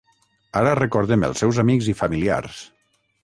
[0.61, 2.63] Ara recordem els seus amics i familiars.